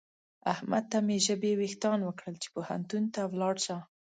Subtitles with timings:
[0.53, 3.77] احمد ته مې ژبې وېښتان وکړل چې پوهنتون ته ولاړ شه.